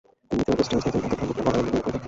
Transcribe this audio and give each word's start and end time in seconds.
তিনি 0.29 0.41
যেভাবে 0.45 0.63
স্ট্যান্স 0.65 0.83
নিতেন, 0.85 1.01
তাতে 1.03 1.15
তাঁর 1.19 1.27
বুকটা 1.29 1.41
বোলারের 1.45 1.63
দিকে 1.65 1.73
মুখ 1.77 1.79
করা 1.83 1.87
থাকত। 1.87 1.97